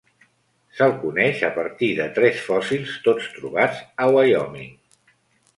Se'l 0.77 0.93
coneix 1.01 1.43
a 1.49 1.51
partir 1.57 1.89
de 2.01 2.09
tres 2.17 2.41
fòssils, 2.47 2.97
tots 3.09 3.29
trobats 3.37 3.85
a 4.07 4.09
Wyoming. 4.17 4.77